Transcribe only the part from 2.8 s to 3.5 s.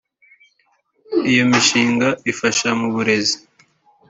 burezi